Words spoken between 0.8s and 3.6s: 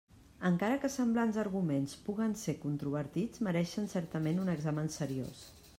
que semblants arguments puguen ser controvertits,